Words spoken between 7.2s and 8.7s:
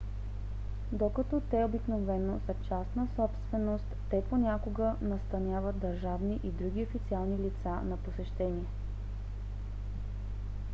лица на посещение